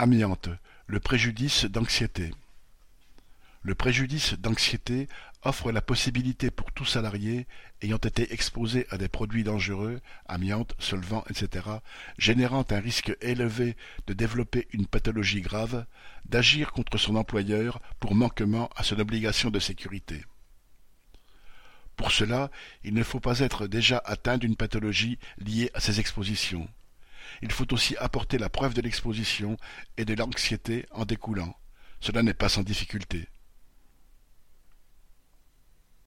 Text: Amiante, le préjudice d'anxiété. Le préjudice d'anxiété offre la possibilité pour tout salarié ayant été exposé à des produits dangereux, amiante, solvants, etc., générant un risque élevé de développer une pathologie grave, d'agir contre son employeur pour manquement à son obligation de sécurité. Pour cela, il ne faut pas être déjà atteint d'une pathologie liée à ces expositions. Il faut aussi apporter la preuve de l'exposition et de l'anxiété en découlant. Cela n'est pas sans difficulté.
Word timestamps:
Amiante, 0.00 0.48
le 0.86 1.00
préjudice 1.00 1.64
d'anxiété. 1.64 2.32
Le 3.62 3.74
préjudice 3.74 4.34
d'anxiété 4.34 5.08
offre 5.42 5.72
la 5.72 5.82
possibilité 5.82 6.52
pour 6.52 6.70
tout 6.70 6.84
salarié 6.84 7.48
ayant 7.82 7.96
été 7.96 8.32
exposé 8.32 8.86
à 8.90 8.96
des 8.96 9.08
produits 9.08 9.42
dangereux, 9.42 10.00
amiante, 10.28 10.76
solvants, 10.78 11.24
etc., 11.28 11.66
générant 12.16 12.64
un 12.70 12.78
risque 12.78 13.16
élevé 13.20 13.76
de 14.06 14.12
développer 14.12 14.68
une 14.72 14.86
pathologie 14.86 15.40
grave, 15.40 15.84
d'agir 16.26 16.70
contre 16.70 16.96
son 16.96 17.16
employeur 17.16 17.80
pour 17.98 18.14
manquement 18.14 18.70
à 18.76 18.84
son 18.84 19.00
obligation 19.00 19.50
de 19.50 19.58
sécurité. 19.58 20.24
Pour 21.96 22.12
cela, 22.12 22.52
il 22.84 22.94
ne 22.94 23.02
faut 23.02 23.18
pas 23.18 23.40
être 23.40 23.66
déjà 23.66 24.00
atteint 24.04 24.38
d'une 24.38 24.54
pathologie 24.54 25.18
liée 25.38 25.72
à 25.74 25.80
ces 25.80 25.98
expositions. 25.98 26.68
Il 27.42 27.52
faut 27.52 27.72
aussi 27.72 27.96
apporter 27.96 28.38
la 28.38 28.48
preuve 28.48 28.74
de 28.74 28.80
l'exposition 28.80 29.56
et 29.96 30.04
de 30.04 30.14
l'anxiété 30.14 30.86
en 30.92 31.04
découlant. 31.04 31.54
Cela 32.00 32.22
n'est 32.22 32.34
pas 32.34 32.48
sans 32.48 32.62
difficulté. 32.62 33.28